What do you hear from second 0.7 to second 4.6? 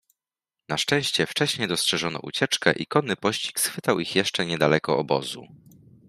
szczęście wcześnie dostrzeżono ucieczkę i konny pościg schwytał ich jeszcze nie